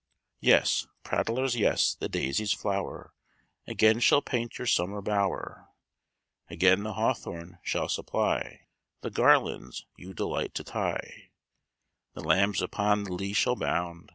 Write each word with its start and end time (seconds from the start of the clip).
"Yes, 0.39 0.87
prattlers, 1.03 1.55
yes, 1.55 1.93
the 1.93 2.09
daisy's 2.09 2.53
flower 2.53 3.13
Again 3.67 3.99
shall 3.99 4.23
paint 4.23 4.57
your 4.57 4.65
summer 4.65 4.99
bower; 4.99 5.67
Again 6.49 6.81
the 6.81 6.93
hawthorn 6.93 7.59
shall 7.61 7.87
supply 7.87 8.61
The 9.01 9.11
garlands 9.11 9.85
you 9.97 10.15
delight 10.15 10.55
to 10.55 10.63
tie; 10.63 11.29
The 12.13 12.23
lambs 12.23 12.63
upon 12.63 13.03
the 13.03 13.13
lea 13.13 13.33
shall 13.33 13.55
bound. 13.55 14.09